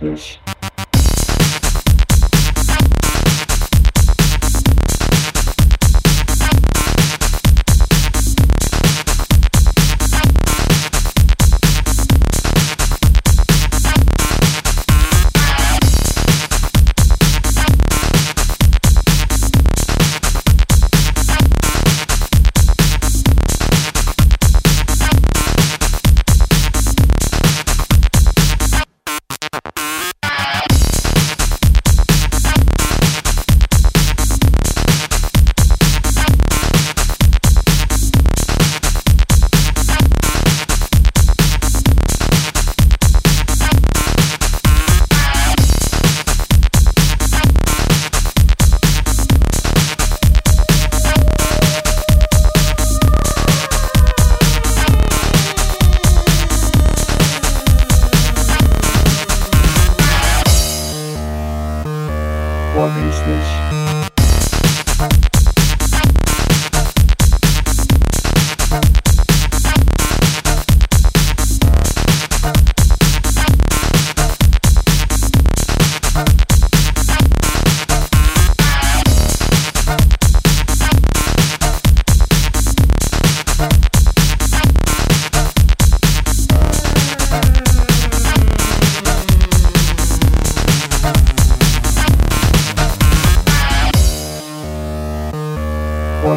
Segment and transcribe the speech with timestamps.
[0.00, 0.49] 嗯。
[63.22, 63.69] próximas.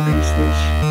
[0.05, 0.82] Is this?